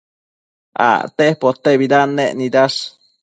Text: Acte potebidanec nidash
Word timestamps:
Acte 0.85 1.27
potebidanec 1.45 2.29
nidash 2.39 2.79